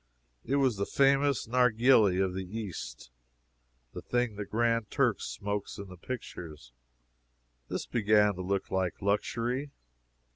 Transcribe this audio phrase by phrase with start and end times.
[0.43, 3.11] It was the famous "narghili" of the East
[3.93, 6.73] the thing the Grand Turk smokes in the pictures.
[7.67, 9.69] This began to look like luxury.